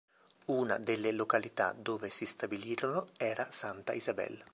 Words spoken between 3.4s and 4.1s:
Santa